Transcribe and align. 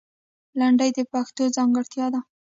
لندۍ 0.59 0.89
د 0.97 0.99
پښتو 1.11 1.43
ځانګړتیا 1.55 2.05
ده 2.13 2.19